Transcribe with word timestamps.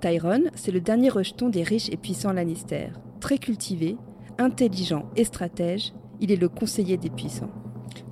Tyrone, 0.00 0.50
c'est 0.54 0.70
le 0.70 0.80
dernier 0.80 1.08
rejeton 1.08 1.48
des 1.48 1.62
riches 1.62 1.88
et 1.90 1.96
puissants 1.96 2.32
Lannister. 2.32 2.88
Très 3.20 3.38
cultivé, 3.38 3.96
intelligent 4.38 5.10
et 5.16 5.24
stratège, 5.24 5.92
il 6.20 6.30
est 6.30 6.36
le 6.36 6.48
conseiller 6.48 6.96
des 6.96 7.10
puissants. 7.10 7.50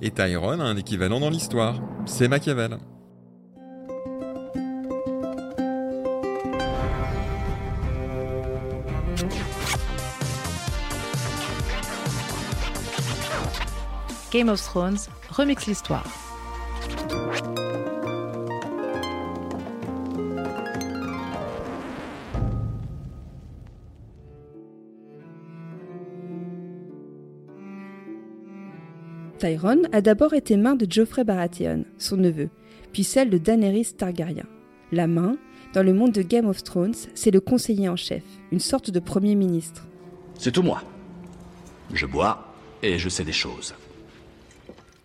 Et 0.01 0.11
Tyrone 0.11 0.61
a 0.61 0.65
un 0.65 0.75
équivalent 0.75 1.19
dans 1.19 1.29
l'histoire, 1.29 1.81
c'est 2.05 2.27
Machiavel. 2.27 2.77
Game 14.31 14.49
of 14.49 14.61
Thrones 14.61 14.97
remix 15.29 15.65
l'histoire. 15.67 16.26
Tyrone 29.37 29.87
a 29.91 30.01
d'abord 30.01 30.33
été 30.33 30.57
main 30.57 30.75
de 30.75 30.87
Geoffrey 30.89 31.23
Baratheon, 31.23 31.85
son 31.97 32.17
neveu, 32.17 32.49
puis 32.91 33.03
celle 33.03 33.29
de 33.29 33.37
Daenerys 33.37 33.93
Targaryen. 33.97 34.45
La 34.91 35.07
main, 35.07 35.37
dans 35.73 35.83
le 35.83 35.93
monde 35.93 36.11
de 36.11 36.21
Game 36.21 36.47
of 36.47 36.63
Thrones, 36.63 36.95
c'est 37.13 37.31
le 37.31 37.39
conseiller 37.39 37.89
en 37.89 37.95
chef, 37.95 38.23
une 38.51 38.59
sorte 38.59 38.89
de 38.89 38.99
premier 38.99 39.35
ministre. 39.35 39.85
C'est 40.37 40.51
tout 40.51 40.63
moi. 40.63 40.81
Je 41.93 42.05
bois 42.05 42.53
et 42.83 42.97
je 42.97 43.09
sais 43.09 43.23
des 43.23 43.31
choses. 43.31 43.73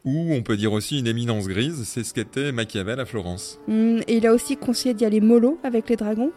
Ou 0.05 0.33
on 0.33 0.42
peut 0.42 0.56
dire 0.56 0.72
aussi 0.72 0.98
une 0.98 1.06
éminence 1.06 1.46
grise, 1.46 1.84
c'est 1.84 2.02
ce 2.02 2.12
qu'était 2.12 2.50
Machiavel 2.50 2.98
à 2.98 3.05
Florence. 3.05 3.58
Hmm, 3.69 4.00
et 4.08 4.16
il 4.16 4.27
a 4.27 4.33
aussi 4.33 4.56
conseillé 4.56 4.94
d'y 4.94 5.05
aller 5.05 5.20
mollo 5.20 5.60
avec 5.62 5.88
les 5.88 5.96
dragons 5.96 6.33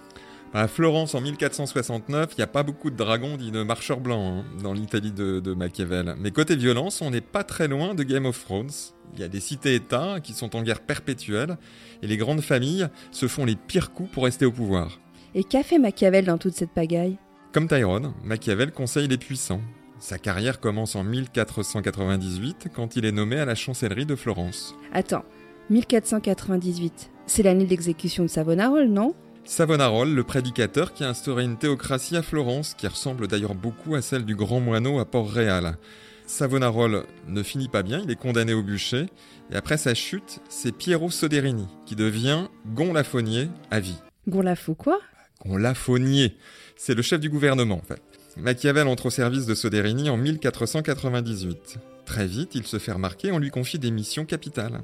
À 0.57 0.70
Florence 0.70 1.13
en 1.15 1.20
1469, 1.20 2.29
il 2.31 2.35
n'y 2.37 2.43
a 2.43 2.48
pas 2.48 2.63
beaucoup 2.63 2.89
de 2.89 2.95
dragons 2.95 3.35
dits 3.35 3.51
de 3.51 3.61
marcheurs 3.61 3.99
blancs 3.99 4.45
hein, 4.45 4.45
dans 4.63 4.71
l'Italie 4.71 5.11
de, 5.11 5.41
de 5.41 5.53
Machiavel. 5.53 6.15
Mais 6.17 6.31
côté 6.31 6.55
violence, 6.55 7.01
on 7.01 7.11
n'est 7.11 7.20
pas 7.20 7.43
très 7.43 7.67
loin 7.67 7.93
de 7.93 8.03
Game 8.03 8.25
of 8.25 8.41
Thrones. 8.41 8.71
Il 9.15 9.20
y 9.20 9.23
a 9.23 9.27
des 9.27 9.41
cités-États 9.41 10.21
qui 10.23 10.31
sont 10.31 10.55
en 10.55 10.63
guerre 10.63 10.79
perpétuelle 10.79 11.57
et 12.01 12.07
les 12.07 12.15
grandes 12.15 12.39
familles 12.39 12.87
se 13.11 13.27
font 13.27 13.43
les 13.43 13.57
pires 13.57 13.91
coups 13.91 14.09
pour 14.11 14.23
rester 14.23 14.45
au 14.45 14.51
pouvoir. 14.53 15.01
Et 15.33 15.43
qu'a 15.43 15.61
fait 15.61 15.77
Machiavel 15.77 16.23
dans 16.23 16.37
toute 16.37 16.53
cette 16.53 16.71
pagaille? 16.71 17.17
Comme 17.51 17.67
Tyrone, 17.67 18.13
Machiavel 18.23 18.71
conseille 18.71 19.09
les 19.09 19.17
puissants. 19.17 19.61
Sa 19.99 20.20
carrière 20.20 20.61
commence 20.61 20.95
en 20.95 21.03
1498 21.03 22.70
quand 22.73 22.95
il 22.95 23.03
est 23.03 23.11
nommé 23.11 23.37
à 23.39 23.45
la 23.45 23.55
chancellerie 23.55 24.05
de 24.05 24.15
Florence. 24.15 24.73
Attends, 24.93 25.26
1498, 25.70 27.11
c'est 27.26 27.43
l'année 27.43 27.65
d'exécution 27.65 28.23
de 28.23 28.29
Savonarola, 28.29 28.87
non? 28.87 29.15
Savonarola, 29.46 30.12
le 30.12 30.24
prédicateur 30.24 30.91
qui 30.91 31.04
a 31.04 31.10
instauré 31.10 31.43
une 31.43 31.57
théocratie 31.57 32.18
à 32.18 32.24
Florence, 32.24 32.74
qui 32.74 32.88
ressemble 32.88 33.27
d'ailleurs 33.27 33.54
beaucoup 33.54 33.93
à 33.93 34.01
celle 34.01 34.26
du 34.26 34.35
grand 34.35 34.60
moineau 34.60 34.99
à 34.99 35.05
Port-Réal. 35.05 35.77
Savonarola 36.26 37.04
ne 37.27 37.43
finit 37.43 37.68
pas 37.68 37.84
bien, 37.84 38.01
il 38.04 38.10
est 38.10 38.16
condamné 38.16 38.55
au 38.55 38.63
bûcher, 38.63 39.05
et 39.51 39.55
après 39.55 39.77
sa 39.77 39.93
chute, 39.93 40.40
c'est 40.49 40.76
Piero 40.76 41.12
Soderini 41.12 41.68
qui 41.85 41.96
devient 41.96 42.48
Gonlafonnier 42.73 43.49
à 43.70 43.79
vie. 43.79 44.01
Gonlafou 44.27 44.73
quoi? 44.73 44.99
Gonlafonnier, 45.46 46.35
c'est 46.76 46.96
le 46.96 47.04
chef 47.04 47.20
du 47.20 47.29
gouvernement 47.29 47.76
en 47.76 47.85
fait. 47.85 48.01
Machiavel 48.38 48.88
entre 48.88 49.05
au 49.05 49.12
service 49.12 49.46
de 49.46 49.54
Soderini 49.54 50.10
en 50.10 50.18
1498. 50.18 51.77
Très 52.07 52.26
vite, 52.26 52.55
il 52.55 52.66
se 52.66 52.79
fait 52.79 52.91
remarquer, 52.91 53.32
on 53.32 53.38
lui 53.38 53.51
confie 53.51 53.77
des 53.77 53.91
missions 53.91 54.26
capitales. 54.26 54.82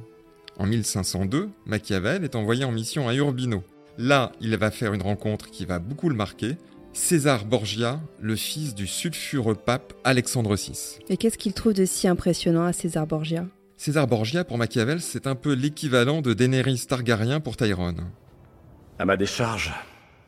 En 0.60 0.68
1502, 0.68 1.50
Machiavel 1.66 2.24
est 2.24 2.36
envoyé 2.36 2.64
en 2.64 2.72
mission 2.72 3.10
à 3.10 3.16
Urbino. 3.16 3.64
Là, 3.98 4.32
il 4.42 4.56
va 4.58 4.72
faire 4.72 4.94
une 4.94 5.02
rencontre 5.02 5.50
qui 5.50 5.66
va 5.66 5.80
beaucoup 5.80 6.10
le 6.10 6.16
marquer. 6.16 6.58
César 6.94 7.46
Borgia, 7.46 8.02
le 8.20 8.36
fils 8.36 8.76
du 8.76 8.86
sulfureux 8.86 9.56
pape 9.56 9.94
Alexandre 10.04 10.56
VI. 10.56 11.00
Et 11.10 11.18
qu'est-ce 11.18 11.38
qu'il 11.38 11.54
trouve 11.54 11.74
de 11.74 11.86
si 11.86 12.08
impressionnant 12.08 12.66
à 12.66 12.74
César 12.74 13.08
Borgia? 13.08 13.46
César 13.78 14.08
Borgia, 14.08 14.44
pour 14.44 14.58
Machiavel, 14.58 15.02
c'est 15.02 15.26
un 15.26 15.36
peu 15.36 15.54
l'équivalent 15.54 16.22
de 16.22 16.34
Daenerys 16.34 16.86
Targaryen 16.88 17.40
pour 17.40 17.58
Tyrone. 17.58 18.12
À 19.00 19.06
ma 19.06 19.18
décharge, 19.18 19.74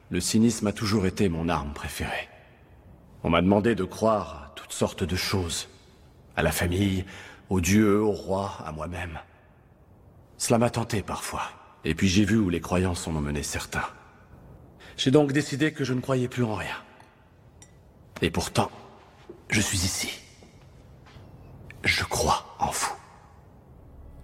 le 0.10 0.20
cynisme 0.20 0.68
a 0.68 0.72
toujours 0.72 1.06
été 1.06 1.30
mon 1.30 1.50
arme 1.50 1.74
préférée. 1.74 2.30
On 3.24 3.30
m'a 3.30 3.42
demandé 3.42 3.76
de 3.76 3.84
croire 3.84 4.52
à 4.52 4.54
toutes 4.56 4.74
sortes 4.74 5.04
de 5.04 5.16
choses. 5.16 5.68
À 6.36 6.44
la 6.44 6.52
famille, 6.52 7.06
aux 7.50 7.62
dieux, 7.62 8.02
au 8.02 8.12
roi, 8.12 8.58
à 8.66 8.72
moi-même. 8.72 9.20
Cela 10.38 10.58
m'a 10.58 10.70
tenté 10.70 11.04
parfois. 11.04 11.44
Et 11.86 11.96
puis 11.96 12.08
j'ai 12.08 12.26
vu 12.26 12.38
où 12.38 12.50
les 12.50 12.62
croyances 12.62 13.08
en 13.08 13.16
ont 13.16 13.22
mené 13.22 13.44
certains. 13.44 13.86
J'ai 14.98 15.12
donc 15.12 15.32
décidé 15.32 15.74
que 15.74 15.84
je 15.84 15.94
ne 15.94 16.02
croyais 16.02 16.28
plus 16.28 16.44
en 16.44 16.56
rien. 16.56 16.76
Et 18.22 18.30
pourtant, 18.30 18.72
je 19.50 19.60
suis 19.60 19.80
ici. 19.80 20.10
Je 21.84 22.04
crois 22.04 22.56
en 22.60 22.72
vous. 22.72 22.94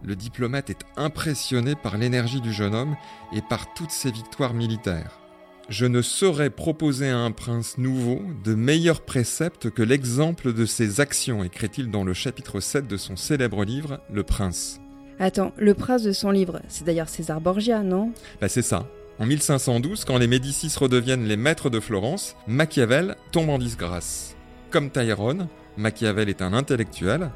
Le 0.03 0.15
diplomate 0.15 0.69
est 0.69 0.85
impressionné 0.95 1.75
par 1.75 1.97
l'énergie 1.97 2.39
du 2.39 2.53
jeune 2.53 2.73
homme 2.73 2.95
et 3.33 3.41
par 3.41 3.73
toutes 3.73 3.91
ses 3.91 4.11
victoires 4.11 4.53
militaires. 4.53 5.19
Je 5.67 5.85
ne 5.85 6.01
saurais 6.01 6.49
proposer 6.49 7.09
à 7.09 7.17
un 7.17 7.31
prince 7.31 7.77
nouveau 7.77 8.21
de 8.43 8.55
meilleurs 8.55 9.01
préceptes 9.01 9.69
que 9.69 9.83
l'exemple 9.83 10.53
de 10.53 10.65
ses 10.65 10.99
actions, 10.99 11.43
écrit-il 11.43 11.91
dans 11.91 12.03
le 12.03 12.13
chapitre 12.13 12.59
7 12.59 12.87
de 12.87 12.97
son 12.97 13.17
célèbre 13.17 13.65
livre, 13.65 13.99
Le 14.11 14.23
Prince. 14.23 14.79
Attends, 15.21 15.51
le 15.57 15.73
prince 15.73 16.03
de 16.03 16.13
son 16.13 16.31
livre, 16.31 16.61
c'est 16.69 16.85
d'ailleurs 16.85 17.09
César 17.09 17.41
Borgia, 17.41 17.83
non? 17.83 18.13
Bah 18.39 18.47
c'est 18.47 18.61
ça. 18.61 18.87
En 19.19 19.25
1512, 19.25 20.05
quand 20.05 20.17
les 20.17 20.27
Médicis 20.27 20.71
redeviennent 20.79 21.25
les 21.25 21.35
maîtres 21.35 21.69
de 21.69 21.81
Florence, 21.81 22.37
Machiavel 22.47 23.17
tombe 23.33 23.49
en 23.49 23.59
disgrâce. 23.59 24.37
Comme 24.69 24.89
Tyrone, 24.89 25.49
Machiavel 25.75 26.29
est 26.29 26.41
un 26.41 26.53
intellectuel. 26.53 27.31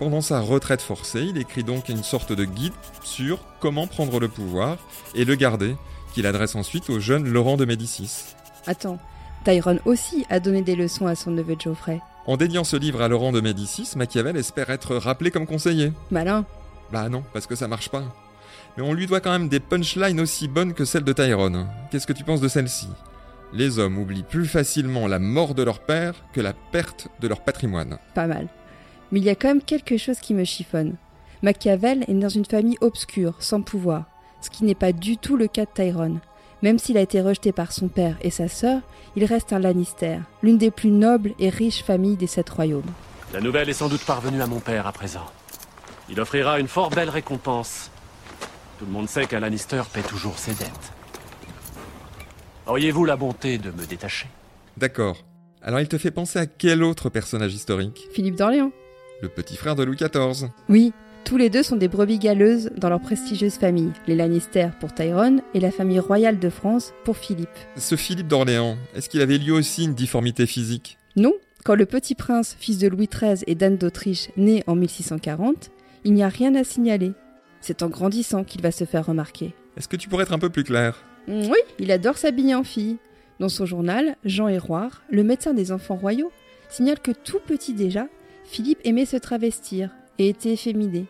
Pendant 0.00 0.22
sa 0.22 0.40
retraite 0.40 0.82
forcée, 0.82 1.22
il 1.22 1.38
écrit 1.38 1.62
donc 1.62 1.88
une 1.88 2.02
sorte 2.02 2.32
de 2.32 2.44
guide 2.44 2.72
sur 3.04 3.38
comment 3.60 3.86
prendre 3.86 4.18
le 4.18 4.26
pouvoir 4.26 4.78
et 5.14 5.24
le 5.24 5.36
garder, 5.36 5.76
qu'il 6.12 6.26
adresse 6.26 6.56
ensuite 6.56 6.90
au 6.90 6.98
jeune 6.98 7.28
Laurent 7.28 7.56
de 7.56 7.64
Médicis. 7.64 8.34
Attends, 8.66 8.98
Tyrone 9.44 9.78
aussi 9.84 10.26
a 10.30 10.40
donné 10.40 10.62
des 10.62 10.74
leçons 10.74 11.06
à 11.06 11.14
son 11.14 11.30
neveu 11.30 11.54
Geoffrey. 11.56 12.00
En 12.26 12.36
dédiant 12.36 12.64
ce 12.64 12.76
livre 12.76 13.02
à 13.02 13.08
Laurent 13.08 13.30
de 13.30 13.40
Médicis, 13.40 13.92
Machiavel 13.94 14.36
espère 14.36 14.70
être 14.70 14.96
rappelé 14.96 15.30
comme 15.30 15.46
conseiller. 15.46 15.92
Malin. 16.10 16.44
Bah 16.92 17.08
non, 17.08 17.22
parce 17.32 17.46
que 17.46 17.54
ça 17.54 17.68
marche 17.68 17.88
pas. 17.88 18.02
Mais 18.76 18.82
on 18.82 18.92
lui 18.92 19.06
doit 19.06 19.20
quand 19.20 19.32
même 19.32 19.48
des 19.48 19.60
punchlines 19.60 20.20
aussi 20.20 20.48
bonnes 20.48 20.74
que 20.74 20.84
celles 20.84 21.04
de 21.04 21.12
Tyrone. 21.12 21.66
Qu'est-ce 21.90 22.06
que 22.06 22.12
tu 22.12 22.24
penses 22.24 22.40
de 22.40 22.48
celle-ci? 22.48 22.88
Les 23.52 23.78
hommes 23.78 23.98
oublient 23.98 24.22
plus 24.22 24.46
facilement 24.46 25.08
la 25.08 25.18
mort 25.18 25.54
de 25.54 25.62
leur 25.62 25.80
père 25.80 26.14
que 26.32 26.40
la 26.40 26.52
perte 26.52 27.08
de 27.20 27.28
leur 27.28 27.40
patrimoine. 27.40 27.98
Pas 28.14 28.26
mal. 28.26 28.48
Mais 29.10 29.18
il 29.18 29.24
y 29.24 29.30
a 29.30 29.34
quand 29.34 29.48
même 29.48 29.62
quelque 29.62 29.96
chose 29.96 30.20
qui 30.20 30.34
me 30.34 30.44
chiffonne. 30.44 30.94
Machiavel 31.42 32.04
est 32.06 32.12
né 32.12 32.20
dans 32.20 32.28
une 32.28 32.44
famille 32.44 32.76
obscure, 32.80 33.34
sans 33.40 33.62
pouvoir, 33.62 34.04
ce 34.40 34.50
qui 34.50 34.64
n'est 34.64 34.74
pas 34.74 34.92
du 34.92 35.16
tout 35.16 35.36
le 35.36 35.48
cas 35.48 35.64
de 35.64 35.70
Tyrone. 35.74 36.20
Même 36.62 36.78
s'il 36.78 36.98
a 36.98 37.00
été 37.00 37.20
rejeté 37.22 37.52
par 37.52 37.72
son 37.72 37.88
père 37.88 38.16
et 38.20 38.30
sa 38.30 38.46
sœur, 38.46 38.82
il 39.16 39.24
reste 39.24 39.52
un 39.52 39.58
Lannister, 39.58 40.18
l'une 40.42 40.58
des 40.58 40.70
plus 40.70 40.90
nobles 40.90 41.32
et 41.38 41.48
riches 41.48 41.82
familles 41.82 42.16
des 42.16 42.26
sept 42.26 42.50
royaumes. 42.50 42.82
La 43.32 43.40
nouvelle 43.40 43.68
est 43.68 43.74
sans 43.74 43.88
doute 43.88 44.04
parvenue 44.04 44.42
à 44.42 44.46
mon 44.46 44.60
père 44.60 44.86
à 44.86 44.92
présent. 44.92 45.26
Il 46.10 46.20
offrira 46.20 46.58
une 46.58 46.66
fort 46.66 46.90
belle 46.90 47.08
récompense. 47.08 47.90
Tout 48.78 48.84
le 48.86 48.90
monde 48.90 49.08
sait 49.08 49.26
qu'un 49.26 49.40
Lannister 49.40 49.82
paie 49.92 50.02
toujours 50.02 50.38
ses 50.38 50.52
dettes. 50.52 50.92
Auriez-vous 52.66 53.04
la 53.04 53.16
bonté 53.16 53.58
de 53.58 53.70
me 53.70 53.86
détacher? 53.86 54.26
D'accord. 54.76 55.24
Alors 55.62 55.80
il 55.80 55.88
te 55.88 55.98
fait 55.98 56.10
penser 56.10 56.38
à 56.38 56.46
quel 56.46 56.82
autre 56.82 57.10
personnage 57.10 57.54
historique? 57.54 58.08
Philippe 58.12 58.36
d'Orléans 58.36 58.72
Le 59.22 59.28
petit 59.28 59.56
frère 59.56 59.76
de 59.76 59.84
Louis 59.84 59.96
XIV. 59.96 60.48
Oui, 60.68 60.92
tous 61.24 61.36
les 61.36 61.50
deux 61.50 61.62
sont 61.62 61.76
des 61.76 61.88
brebis 61.88 62.18
galeuses 62.18 62.70
dans 62.76 62.88
leur 62.88 63.00
prestigieuse 63.00 63.54
famille, 63.54 63.92
les 64.08 64.16
Lannister 64.16 64.68
pour 64.80 64.92
Tyrone 64.92 65.42
et 65.54 65.60
la 65.60 65.70
famille 65.70 66.00
royale 66.00 66.38
de 66.38 66.50
France 66.50 66.92
pour 67.04 67.18
Philippe. 67.18 67.48
Ce 67.76 67.94
Philippe 67.94 68.26
d'Orléans, 68.26 68.78
est-ce 68.94 69.08
qu'il 69.08 69.20
avait 69.20 69.38
lui 69.38 69.52
aussi 69.52 69.84
une 69.84 69.94
difformité 69.94 70.46
physique? 70.46 70.98
Non, 71.14 71.34
quand 71.64 71.74
le 71.74 71.86
petit 71.86 72.14
prince, 72.14 72.56
fils 72.58 72.78
de 72.78 72.88
Louis 72.88 73.08
XIII 73.08 73.44
et 73.46 73.54
d'Anne 73.54 73.76
d'Autriche, 73.76 74.30
naît 74.36 74.64
en 74.66 74.74
1640, 74.74 75.70
il 76.04 76.14
n'y 76.14 76.22
a 76.22 76.28
rien 76.28 76.54
à 76.54 76.64
signaler. 76.64 77.12
C'est 77.60 77.82
en 77.82 77.88
grandissant 77.88 78.44
qu'il 78.44 78.62
va 78.62 78.70
se 78.70 78.84
faire 78.84 79.06
remarquer. 79.06 79.54
Est-ce 79.76 79.88
que 79.88 79.96
tu 79.96 80.08
pourrais 80.08 80.24
être 80.24 80.32
un 80.32 80.38
peu 80.38 80.50
plus 80.50 80.64
clair? 80.64 81.04
Oui, 81.28 81.58
il 81.78 81.90
adore 81.92 82.18
s'habiller 82.18 82.54
en 82.54 82.64
fille. 82.64 82.98
Dans 83.38 83.48
son 83.48 83.66
journal, 83.66 84.16
Jean 84.24 84.48
Héroard, 84.48 85.02
le 85.10 85.22
médecin 85.22 85.54
des 85.54 85.72
enfants 85.72 85.96
royaux, 85.96 86.32
signale 86.68 87.00
que 87.00 87.12
tout 87.12 87.40
petit 87.46 87.72
déjà, 87.72 88.06
Philippe 88.44 88.80
aimait 88.84 89.06
se 89.06 89.16
travestir 89.16 89.90
et 90.18 90.28
était 90.28 90.52
efféminé. 90.52 91.06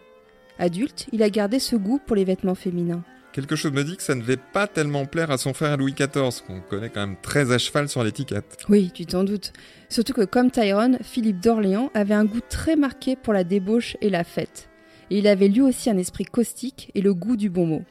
Adulte, 0.59 1.07
il 1.13 1.23
a 1.23 1.31
gardé 1.31 1.59
ce 1.59 1.75
goût 1.77 2.01
pour 2.05 2.17
les 2.17 2.25
vêtements 2.25 2.55
féminins. 2.55 3.03
Quelque 3.33 3.55
chose 3.55 3.73
me 3.73 3.85
dit 3.85 3.97
que 3.97 4.03
ça 4.03 4.17
ne 4.17 4.23
devait 4.23 4.37
pas 4.37 4.67
tellement 4.67 5.07
plaire 5.07 5.31
à 5.31 5.39
son 5.39 5.55
frère 5.55 5.77
Louis 5.77 5.95
XIV, 5.95 6.43
qu'on 6.47 6.61
connaît 6.61 6.91
quand 6.91 7.07
même 7.07 7.17
très 7.23 7.53
à 7.53 7.59
cheval 7.59 7.89
sur 7.89 8.03
l'étiquette. 8.03 8.59
Oui, 8.69 8.91
tu 8.93 9.07
t'en 9.07 9.23
doutes. 9.23 9.53
Surtout 9.89 10.13
que 10.13 10.25
comme 10.25 10.51
Tyrone, 10.51 10.99
Philippe 11.03 11.41
d'Orléans 11.41 11.91
avait 11.95 12.15
un 12.15 12.25
goût 12.25 12.41
très 12.49 12.75
marqué 12.75 13.15
pour 13.15 13.33
la 13.33 13.45
débauche 13.45 13.97
et 14.01 14.11
la 14.11 14.25
fête. 14.25 14.70
Et 15.11 15.19
il 15.19 15.27
avait 15.27 15.49
lui 15.49 15.61
aussi 15.61 15.91
un 15.91 15.99
esprit 15.99 16.25
caustique 16.25 16.91
et 16.95 17.01
le 17.01 17.15
goût 17.15 17.37
du 17.37 17.51
bon 17.51 17.67
mot. 17.67 17.83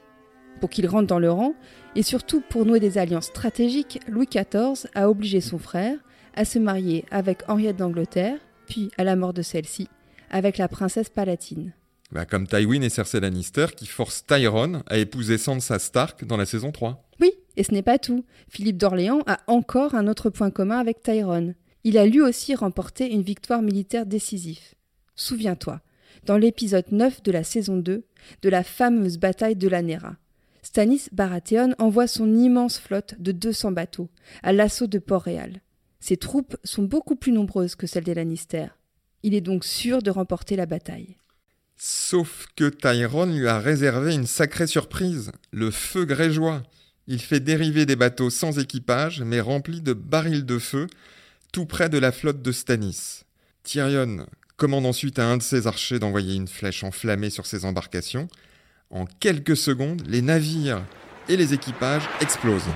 Pour 0.59 0.69
qu'il 0.69 0.87
rentre 0.87 1.07
dans 1.07 1.19
le 1.19 1.31
rang, 1.31 1.53
et 1.95 2.03
surtout 2.03 2.41
pour 2.41 2.65
nouer 2.65 2.79
des 2.79 2.97
alliances 2.97 3.27
stratégiques, 3.27 3.99
Louis 4.07 4.27
XIV 4.27 4.89
a 4.95 5.09
obligé 5.09 5.41
son 5.41 5.57
frère 5.57 5.97
à 6.33 6.45
se 6.45 6.59
marier 6.59 7.05
avec 7.11 7.43
Henriette 7.47 7.77
d'Angleterre, 7.77 8.37
puis, 8.67 8.91
à 8.97 9.03
la 9.03 9.15
mort 9.15 9.33
de 9.33 9.41
celle-ci, 9.41 9.87
avec 10.29 10.57
la 10.57 10.67
princesse 10.67 11.09
Palatine. 11.09 11.73
Bah, 12.11 12.25
comme 12.25 12.47
Tywin 12.47 12.81
et 12.81 12.89
Cersei 12.89 13.19
Lannister 13.19 13.67
qui 13.75 13.85
forcent 13.85 14.25
Tyrone 14.25 14.83
à 14.87 14.97
épouser 14.97 15.37
Sansa 15.37 15.77
Stark 15.77 16.25
dans 16.25 16.37
la 16.37 16.45
saison 16.45 16.71
3. 16.71 17.03
Oui, 17.19 17.31
et 17.55 17.63
ce 17.63 17.71
n'est 17.71 17.83
pas 17.83 17.99
tout. 17.99 18.25
Philippe 18.47 18.77
d'Orléans 18.77 19.21
a 19.27 19.39
encore 19.47 19.93
un 19.93 20.07
autre 20.07 20.29
point 20.29 20.49
commun 20.49 20.79
avec 20.79 21.03
Tyrone. 21.03 21.55
Il 21.83 21.97
a 21.97 22.05
lui 22.05 22.21
aussi 22.21 22.55
remporté 22.55 23.11
une 23.11 23.21
victoire 23.21 23.61
militaire 23.61 24.05
décisive. 24.05 24.59
Souviens-toi, 25.15 25.81
dans 26.29 26.37
l'épisode 26.37 26.91
9 26.91 27.23
de 27.23 27.31
la 27.31 27.43
saison 27.43 27.77
2, 27.77 28.03
de 28.43 28.49
la 28.49 28.63
fameuse 28.63 29.17
bataille 29.17 29.55
de 29.55 29.67
la 29.67 29.81
Nera. 29.81 30.15
Stannis 30.61 31.09
Baratheon 31.11 31.73
envoie 31.79 32.05
son 32.05 32.31
immense 32.35 32.77
flotte 32.77 33.15
de 33.17 33.31
200 33.31 33.71
bateaux 33.71 34.11
à 34.43 34.53
l'assaut 34.53 34.85
de 34.85 34.99
Port-Réal. 34.99 35.59
Ses 35.99 36.17
troupes 36.17 36.55
sont 36.63 36.83
beaucoup 36.83 37.15
plus 37.15 37.31
nombreuses 37.31 37.73
que 37.73 37.87
celles 37.87 38.03
des 38.03 38.13
Lannister. 38.13 38.67
Il 39.23 39.33
est 39.33 39.41
donc 39.41 39.65
sûr 39.65 40.03
de 40.03 40.11
remporter 40.11 40.55
la 40.55 40.67
bataille. 40.67 41.17
Sauf 41.77 42.45
que 42.55 42.69
Tyrone 42.69 43.35
lui 43.35 43.47
a 43.47 43.57
réservé 43.57 44.13
une 44.13 44.27
sacrée 44.27 44.67
surprise, 44.67 45.31
le 45.49 45.71
feu 45.71 46.05
grégeois. 46.05 46.61
Il 47.07 47.21
fait 47.21 47.39
dériver 47.39 47.87
des 47.87 47.95
bateaux 47.95 48.29
sans 48.29 48.59
équipage, 48.59 49.23
mais 49.23 49.41
remplis 49.41 49.81
de 49.81 49.93
barils 49.93 50.45
de 50.45 50.59
feu, 50.59 50.85
tout 51.51 51.65
près 51.65 51.89
de 51.89 51.97
la 51.97 52.11
flotte 52.11 52.43
de 52.43 52.51
Stannis. 52.51 53.23
Tyrion 53.63 54.27
commande 54.59 54.85
ensuite 54.85 55.17
à 55.19 55.25
un 55.25 55.37
de 55.37 55.41
ses 55.41 55.67
archers 55.67 55.99
d'envoyer 55.99 56.35
une 56.35 56.47
flèche 56.47 56.83
enflammée 56.83 57.29
sur 57.29 57.45
ses 57.45 57.63
embarcations. 57.63 58.27
En 58.91 59.05
quelques 59.05 59.55
secondes, 59.55 60.03
les 60.05 60.21
navires 60.21 60.83
et 61.29 61.37
les 61.37 61.53
équipages 61.53 62.07
explosent. 62.19 62.69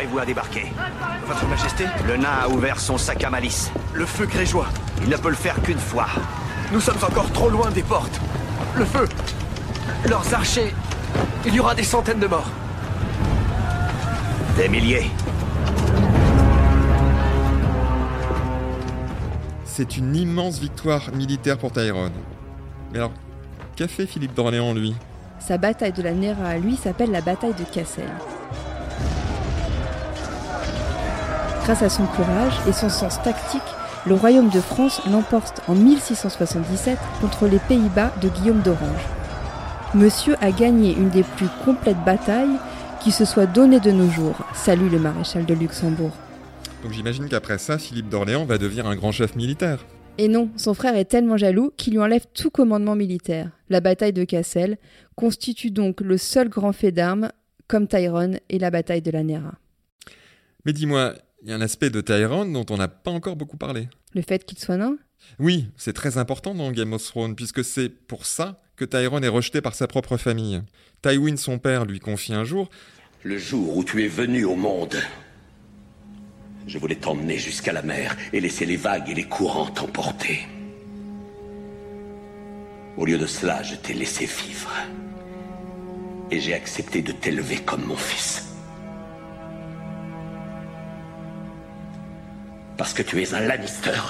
Préparez-vous 0.00 0.18
à 0.18 0.24
débarquer. 0.24 0.72
Votre 1.26 1.46
Majesté 1.46 1.84
Le 2.08 2.16
nain 2.16 2.30
a 2.44 2.48
ouvert 2.48 2.80
son 2.80 2.96
sac 2.96 3.22
à 3.22 3.28
malice. 3.28 3.70
Le 3.92 4.06
feu 4.06 4.24
grégeois. 4.24 4.68
Il 5.02 5.10
ne 5.10 5.16
peut 5.18 5.28
le 5.28 5.34
faire 5.34 5.60
qu'une 5.60 5.78
fois. 5.78 6.06
Nous 6.72 6.80
sommes 6.80 7.02
encore 7.06 7.30
trop 7.32 7.50
loin 7.50 7.70
des 7.70 7.82
portes. 7.82 8.18
Le 8.76 8.86
feu 8.86 9.06
Leurs 10.08 10.32
archers 10.32 10.72
Il 11.44 11.54
y 11.54 11.60
aura 11.60 11.74
des 11.74 11.82
centaines 11.82 12.18
de 12.18 12.26
morts. 12.26 12.48
Des 14.56 14.70
milliers. 14.70 15.10
C'est 19.66 19.98
une 19.98 20.16
immense 20.16 20.60
victoire 20.60 21.12
militaire 21.12 21.58
pour 21.58 21.72
Tyrone. 21.72 22.12
Mais 22.90 23.00
alors, 23.00 23.12
qu'a 23.76 23.86
fait 23.86 24.06
Philippe 24.06 24.32
d'Orléans, 24.32 24.72
lui? 24.72 24.94
Sa 25.40 25.58
bataille 25.58 25.92
de 25.92 26.02
la 26.02 26.12
Nera 26.12 26.46
à 26.46 26.56
lui 26.56 26.76
s'appelle 26.76 27.10
la 27.10 27.20
bataille 27.20 27.54
de 27.54 27.64
Cassel. 27.64 28.08
Grâce 31.70 31.82
à 31.82 31.88
son 31.88 32.06
courage 32.06 32.54
et 32.66 32.72
son 32.72 32.88
sens 32.88 33.22
tactique, 33.22 33.62
le 34.04 34.14
royaume 34.14 34.50
de 34.50 34.60
France 34.60 35.00
l'emporte 35.08 35.62
en 35.68 35.76
1677 35.76 36.98
contre 37.20 37.46
les 37.46 37.60
Pays-Bas 37.60 38.12
de 38.20 38.28
Guillaume 38.28 38.60
d'Orange. 38.60 39.06
Monsieur 39.94 40.34
a 40.40 40.50
gagné 40.50 40.92
une 40.92 41.10
des 41.10 41.22
plus 41.22 41.46
complètes 41.64 42.04
batailles 42.04 42.58
qui 42.98 43.12
se 43.12 43.24
soit 43.24 43.46
donnée 43.46 43.78
de 43.78 43.92
nos 43.92 44.10
jours, 44.10 44.34
salue 44.52 44.90
le 44.90 44.98
maréchal 44.98 45.46
de 45.46 45.54
Luxembourg. 45.54 46.10
Donc 46.82 46.90
j'imagine 46.90 47.28
qu'après 47.28 47.58
ça, 47.58 47.78
Philippe 47.78 48.08
d'Orléans 48.08 48.46
va 48.46 48.58
devenir 48.58 48.88
un 48.88 48.96
grand 48.96 49.12
chef 49.12 49.36
militaire. 49.36 49.86
Et 50.18 50.26
non, 50.26 50.50
son 50.56 50.74
frère 50.74 50.96
est 50.96 51.04
tellement 51.04 51.36
jaloux 51.36 51.70
qu'il 51.76 51.92
lui 51.92 52.00
enlève 52.00 52.26
tout 52.34 52.50
commandement 52.50 52.96
militaire. 52.96 53.48
La 53.68 53.80
bataille 53.80 54.12
de 54.12 54.24
Cassel 54.24 54.76
constitue 55.14 55.70
donc 55.70 56.00
le 56.00 56.18
seul 56.18 56.48
grand 56.48 56.72
fait 56.72 56.90
d'armes, 56.90 57.30
comme 57.68 57.86
Tyrone 57.86 58.40
et 58.48 58.58
la 58.58 58.72
bataille 58.72 59.02
de 59.02 59.12
la 59.12 59.22
Nera. 59.22 59.54
Mais 60.66 60.72
dis-moi, 60.72 61.14
il 61.42 61.48
y 61.48 61.52
a 61.52 61.56
un 61.56 61.60
aspect 61.60 61.90
de 61.90 62.00
Tyrone 62.00 62.52
dont 62.52 62.66
on 62.70 62.76
n'a 62.76 62.88
pas 62.88 63.10
encore 63.10 63.36
beaucoup 63.36 63.56
parlé. 63.56 63.88
Le 64.14 64.22
fait 64.22 64.44
qu'il 64.44 64.58
soit 64.58 64.76
nain? 64.76 64.96
Oui, 65.38 65.66
c'est 65.76 65.92
très 65.92 66.18
important 66.18 66.54
dans 66.54 66.70
Game 66.72 66.92
of 66.92 67.02
Thrones, 67.02 67.36
puisque 67.36 67.64
c'est 67.64 67.88
pour 67.88 68.26
ça 68.26 68.62
que 68.76 68.84
Tyrone 68.84 69.24
est 69.24 69.28
rejeté 69.28 69.60
par 69.60 69.74
sa 69.74 69.86
propre 69.86 70.16
famille. 70.16 70.62
Tywin, 71.02 71.36
son 71.36 71.58
père, 71.58 71.84
lui 71.84 72.00
confie 72.00 72.34
un 72.34 72.44
jour 72.44 72.70
Le 73.22 73.38
jour 73.38 73.76
où 73.76 73.84
tu 73.84 74.04
es 74.04 74.08
venu 74.08 74.44
au 74.44 74.56
monde, 74.56 74.96
je 76.66 76.78
voulais 76.78 76.96
t'emmener 76.96 77.38
jusqu'à 77.38 77.72
la 77.72 77.82
mer 77.82 78.16
et 78.32 78.40
laisser 78.40 78.66
les 78.66 78.76
vagues 78.76 79.08
et 79.08 79.14
les 79.14 79.24
courants 79.24 79.70
t'emporter. 79.70 80.40
Au 82.96 83.04
lieu 83.06 83.18
de 83.18 83.26
cela, 83.26 83.62
je 83.62 83.76
t'ai 83.76 83.94
laissé 83.94 84.26
vivre. 84.26 84.72
Et 86.30 86.40
j'ai 86.40 86.54
accepté 86.54 87.02
de 87.02 87.12
t'élever 87.12 87.58
comme 87.58 87.84
mon 87.84 87.96
fils. 87.96 88.49
Parce 92.80 92.94
que 92.94 93.02
tu 93.02 93.20
es 93.20 93.34
un 93.34 93.40
Lannister. 93.40 94.00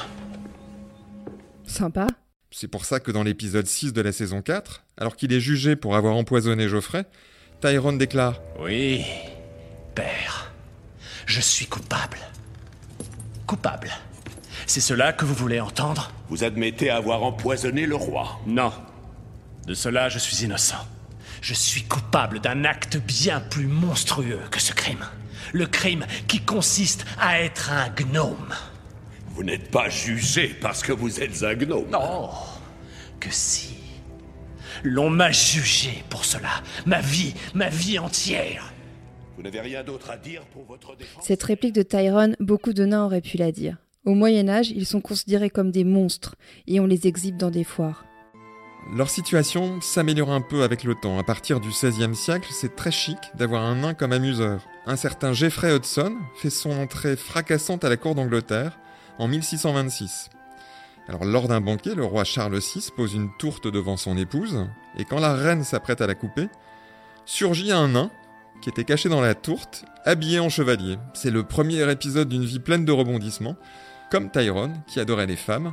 Sympa. 1.67 2.07
C'est 2.53 2.69
pour 2.69 2.85
ça 2.85 3.01
que 3.01 3.11
dans 3.11 3.25
l'épisode 3.25 3.67
6 3.67 3.93
de 3.93 4.01
la 4.01 4.13
saison 4.13 4.43
4, 4.43 4.85
alors 4.97 5.17
qu'il 5.17 5.33
est 5.33 5.41
jugé 5.41 5.75
pour 5.75 5.97
avoir 5.97 6.15
empoisonné 6.15 6.69
Geoffrey, 6.69 7.05
Tyrone 7.61 7.99
déclare 7.99 8.41
Oui, 8.61 9.05
père, 9.97 10.53
je 11.27 11.41
suis 11.41 11.67
coupable. 11.67 12.19
Coupable. 13.49 13.91
C'est 14.69 14.81
cela 14.81 15.13
que 15.13 15.25
vous 15.25 15.35
voulez 15.35 15.59
entendre? 15.59 16.13
Vous 16.29 16.45
admettez 16.45 16.91
avoir 16.91 17.25
empoisonné 17.25 17.87
le 17.87 17.97
roi. 17.97 18.39
Non. 18.47 18.73
De 19.67 19.75
cela, 19.75 20.09
je 20.09 20.21
suis 20.21 20.45
innocent. 20.45 20.87
Je 21.43 21.55
suis 21.55 21.83
coupable 21.83 22.39
d'un 22.39 22.65
acte 22.65 22.99
bien 22.99 23.41
plus 23.41 23.67
monstrueux 23.67 24.43
que 24.53 24.61
ce 24.61 24.73
crime. 24.73 25.05
Le 25.53 25.67
crime 25.67 26.07
qui 26.29 26.41
consiste 26.41 27.05
à 27.19 27.41
être 27.41 27.71
un 27.71 27.89
gnome. 27.91 28.55
Vous 29.29 29.45
n'êtes 29.45 29.71
pas 29.71 29.89
jugé 29.89 30.49
parce 30.61 30.83
que 30.83 30.93
vous 30.93 31.21
êtes 31.21 31.43
un 31.43 31.55
gnome. 31.55 31.91
Non, 31.91 32.31
que 33.19 33.31
si. 33.31 33.77
L'on 34.83 35.11
m'a 35.11 35.31
jugé 35.31 36.05
pour 36.09 36.25
cela. 36.25 36.63
Ma 36.87 37.01
vie, 37.01 37.35
ma 37.55 37.69
vie 37.69 37.99
entière. 37.99 38.73
Vous 39.37 39.43
n'avez 39.43 39.61
rien 39.61 39.83
d'autre 39.83 40.11
à 40.11 40.17
dire 40.17 40.43
pour 40.53 40.65
votre 40.65 40.97
défense? 40.97 41.25
Cette 41.25 41.43
réplique 41.43 41.75
de 41.75 41.83
Tyrone, 41.83 42.37
beaucoup 42.41 42.73
de 42.73 42.85
nains 42.85 43.05
auraient 43.05 43.21
pu 43.21 43.37
la 43.37 43.53
dire. 43.53 43.77
Au 44.05 44.15
Moyen 44.15 44.49
Âge, 44.49 44.71
ils 44.71 44.87
sont 44.87 45.01
considérés 45.01 45.51
comme 45.51 45.71
des 45.71 45.85
monstres 45.85 46.37
et 46.67 46.81
on 46.81 46.87
les 46.87 47.07
exhibe 47.07 47.37
dans 47.37 47.51
des 47.51 47.65
foires. 47.65 48.05
Leur 48.93 49.09
situation 49.09 49.81
s'améliore 49.81 50.31
un 50.31 50.41
peu 50.41 50.63
avec 50.63 50.85
le 50.85 50.95
temps. 50.95 51.19
À 51.19 51.23
partir 51.23 51.61
du 51.61 51.69
XVIe 51.69 52.15
siècle, 52.15 52.49
c'est 52.51 52.75
très 52.75 52.91
chic 52.91 53.19
d'avoir 53.35 53.63
un 53.63 53.77
nain 53.77 53.95
comme 53.95 54.13
amuseur. 54.13 54.63
Un 54.87 54.97
certain 54.97 55.33
Geoffrey 55.33 55.75
Hudson 55.75 56.17
fait 56.37 56.51
son 56.51 56.73
entrée 56.73 57.17
fracassante 57.17 57.85
à 57.85 57.89
la 57.89 57.97
cour 57.97 58.15
d'Angleterre 58.15 58.79
en 59.19 59.29
1626. 59.29 60.31
Alors 61.09 61.25
lors 61.25 61.47
d'un 61.47 61.61
banquet, 61.61 61.95
le 61.95 62.05
roi 62.05 62.25
Charles 62.25 62.59
VI 62.59 62.89
pose 62.97 63.15
une 63.15 63.31
tourte 63.39 63.69
devant 63.69 63.97
son 63.97 64.17
épouse, 64.17 64.67
et 64.97 65.05
quand 65.05 65.21
la 65.21 65.35
reine 65.35 65.63
s'apprête 65.65 66.01
à 66.01 66.07
la 66.07 66.15
couper, 66.15 66.49
surgit 67.27 67.73
un 67.73 67.89
nain 67.89 68.11
qui 68.61 68.71
était 68.71 68.85
caché 68.85 69.09
dans 69.09 69.21
la 69.21 69.35
tourte, 69.35 69.85
habillé 70.05 70.41
en 70.41 70.49
chevalier. 70.49 70.99
C'est 71.15 71.31
le 71.31 71.45
premier 71.45 71.89
épisode 71.91 72.29
d'une 72.29 72.45
vie 72.45 72.61
pleine 72.61 72.85
de 72.85 72.93
rebondissements. 72.93 73.57
Comme 74.11 74.31
Tyrone, 74.31 74.83
qui 74.87 75.01
adorait 75.01 75.27
les 75.27 75.37
femmes, 75.37 75.73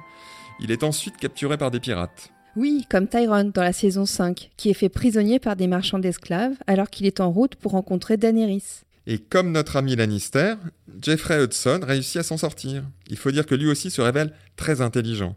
il 0.60 0.72
est 0.72 0.84
ensuite 0.84 1.18
capturé 1.18 1.58
par 1.58 1.72
des 1.72 1.80
pirates. 1.80 2.32
Oui, 2.58 2.88
comme 2.90 3.08
Tyrone 3.08 3.52
dans 3.52 3.62
la 3.62 3.72
saison 3.72 4.08
5, 4.08 4.50
qui 4.58 4.72
est 4.72 4.74
fait 4.74 4.90
prisonnier 4.90 5.38
par 5.38 5.56
des 5.56 5.68
marchands 5.68 6.00
d'esclaves 6.00 6.56
alors 6.66 6.90
qu'il 6.90 7.06
est 7.06 7.20
en 7.20 7.30
route 7.30 7.54
pour 7.54 7.74
rencontrer 7.74 8.18
Daenerys. 8.18 8.82
Et 9.06 9.20
comme 9.20 9.52
notre 9.52 9.76
ami 9.76 9.96
Lannister, 9.96 10.56
Jeffrey 11.00 11.44
Hudson 11.44 11.82
réussit 11.84 12.18
à 12.18 12.24
s'en 12.24 12.38
sortir. 12.38 12.82
Il 13.12 13.18
faut 13.18 13.30
dire 13.30 13.46
que 13.46 13.54
lui 13.54 13.70
aussi 13.70 13.92
se 13.92 14.02
révèle 14.02 14.34
très 14.56 14.82
intelligent 14.82 15.36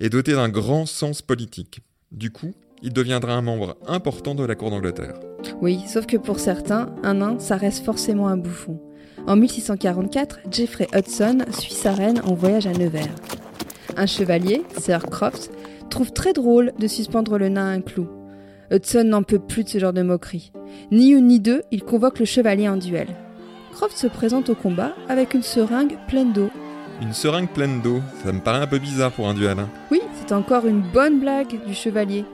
et 0.00 0.08
doté 0.08 0.32
d'un 0.32 0.48
grand 0.48 0.86
sens 0.86 1.20
politique. 1.20 1.82
Du 2.10 2.30
coup, 2.30 2.54
il 2.82 2.94
deviendra 2.94 3.34
un 3.34 3.42
membre 3.42 3.76
important 3.86 4.34
de 4.34 4.42
la 4.42 4.54
cour 4.54 4.70
d'Angleterre. 4.70 5.20
Oui, 5.60 5.80
sauf 5.86 6.06
que 6.06 6.16
pour 6.16 6.40
certains, 6.40 6.94
un 7.02 7.14
nain, 7.14 7.38
ça 7.38 7.58
reste 7.58 7.84
forcément 7.84 8.28
un 8.28 8.38
bouffon. 8.38 8.80
En 9.26 9.36
1644, 9.36 10.38
Jeffrey 10.50 10.86
Hudson 10.96 11.44
suit 11.50 11.74
sa 11.74 11.92
reine 11.92 12.22
en 12.24 12.32
voyage 12.32 12.66
à 12.66 12.72
Nevers. 12.72 13.14
Un 13.98 14.06
chevalier, 14.06 14.62
Sir 14.78 15.02
Crofts, 15.02 15.50
trouve 15.92 16.12
très 16.12 16.32
drôle 16.32 16.72
de 16.78 16.86
suspendre 16.86 17.38
le 17.38 17.48
nain 17.50 17.66
à 17.66 17.74
un 17.74 17.80
clou. 17.82 18.08
Hudson 18.70 19.04
n'en 19.04 19.22
peut 19.22 19.38
plus 19.38 19.62
de 19.64 19.68
ce 19.68 19.78
genre 19.78 19.92
de 19.92 20.02
moquerie. 20.02 20.50
Ni 20.90 21.10
une 21.10 21.26
ni 21.26 21.38
deux, 21.38 21.62
il 21.70 21.82
convoque 21.84 22.18
le 22.18 22.24
chevalier 22.24 22.68
en 22.68 22.78
duel. 22.78 23.08
Croft 23.72 23.96
se 23.96 24.06
présente 24.06 24.48
au 24.48 24.54
combat 24.54 24.94
avec 25.10 25.34
une 25.34 25.42
seringue 25.42 25.96
pleine 26.08 26.32
d'eau. 26.32 26.48
Une 27.02 27.12
seringue 27.12 27.48
pleine 27.50 27.82
d'eau, 27.82 28.00
ça 28.24 28.32
me 28.32 28.40
paraît 28.40 28.62
un 28.62 28.66
peu 28.66 28.78
bizarre 28.78 29.12
pour 29.12 29.28
un 29.28 29.34
duel. 29.34 29.58
hein. 29.58 29.68
Oui, 29.90 30.00
c'est 30.14 30.32
encore 30.32 30.66
une 30.66 30.80
bonne 30.80 31.20
blague 31.20 31.62
du 31.66 31.74
chevalier. 31.74 32.24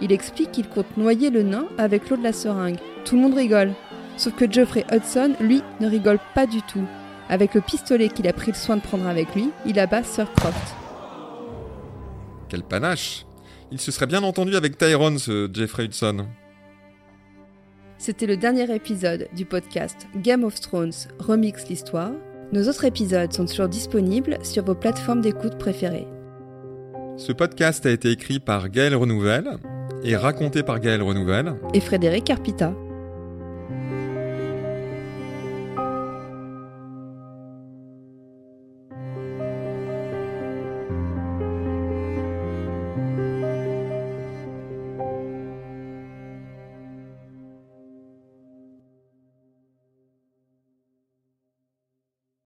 Il 0.00 0.12
explique 0.12 0.52
qu'il 0.52 0.68
compte 0.68 0.96
noyer 0.96 1.30
le 1.30 1.42
nain 1.42 1.66
avec 1.76 2.08
l'eau 2.10 2.16
de 2.16 2.22
la 2.22 2.32
seringue. 2.32 2.78
Tout 3.04 3.16
le 3.16 3.22
monde 3.22 3.34
rigole. 3.34 3.72
Sauf 4.16 4.34
que 4.36 4.50
Geoffrey 4.50 4.84
Hudson, 4.92 5.32
lui, 5.40 5.62
ne 5.80 5.88
rigole 5.88 6.18
pas 6.34 6.46
du 6.46 6.62
tout. 6.62 6.84
Avec 7.28 7.54
le 7.54 7.60
pistolet 7.62 8.08
qu'il 8.08 8.28
a 8.28 8.32
pris 8.32 8.52
le 8.52 8.56
soin 8.56 8.76
de 8.76 8.82
prendre 8.82 9.08
avec 9.08 9.34
lui, 9.34 9.50
il 9.66 9.78
abat 9.80 10.04
Sir 10.04 10.32
Croft. 10.34 10.74
Quel 12.48 12.62
panache 12.62 13.26
Il 13.70 13.80
se 13.80 13.92
serait 13.92 14.06
bien 14.06 14.22
entendu 14.22 14.56
avec 14.56 14.78
Tyrone, 14.78 15.18
ce 15.18 15.48
Jeffrey 15.52 15.84
Hudson. 15.84 16.26
C'était 17.98 18.26
le 18.26 18.36
dernier 18.36 18.72
épisode 18.74 19.28
du 19.34 19.44
podcast 19.44 20.06
Game 20.16 20.44
of 20.44 20.60
Thrones 20.60 20.92
Remix 21.18 21.68
l'histoire. 21.68 22.12
Nos 22.52 22.68
autres 22.68 22.84
épisodes 22.84 23.32
sont 23.32 23.44
toujours 23.44 23.68
disponibles 23.68 24.38
sur 24.42 24.64
vos 24.64 24.74
plateformes 24.74 25.20
d'écoute 25.20 25.58
préférées. 25.58 26.06
Ce 27.16 27.32
podcast 27.32 27.84
a 27.84 27.90
été 27.90 28.10
écrit 28.10 28.38
par 28.38 28.68
Gaël 28.68 28.94
Renouvelle 28.94 29.58
et 30.04 30.16
raconté 30.16 30.62
par 30.62 30.78
Gaël 30.78 31.02
Renouvelle. 31.02 31.56
Et 31.74 31.80
Frédéric 31.80 32.24
Carpita. 32.24 32.72